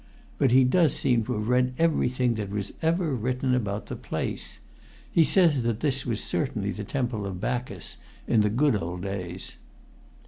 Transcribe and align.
But 0.39 0.49
he 0.49 0.63
does 0.63 0.95
seem 0.95 1.23
to 1.25 1.33
have 1.33 1.47
read 1.47 1.75
everything 1.77 2.33
that 2.33 2.49
was 2.49 2.73
ever 2.81 3.13
written 3.13 3.53
about 3.53 3.85
the 3.85 3.95
place. 3.95 4.59
He 5.11 5.23
says 5.23 5.61
this 5.61 6.07
was 6.07 6.23
certainly 6.23 6.71
the 6.71 6.83
Temple 6.83 7.27
of 7.27 7.39
Bacchus 7.39 7.97
in 8.25 8.41
the 8.41 8.49
good 8.49 8.75
old 8.81 9.03
days." 9.03 9.57